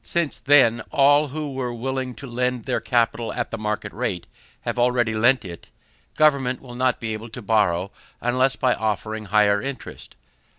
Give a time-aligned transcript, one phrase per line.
[0.03, 4.25] Since, then, all who were willing to lend their capital at the market rate,
[4.61, 5.69] have already lent it,
[6.17, 10.15] Government will not be able to borrow unless by offering higher interest.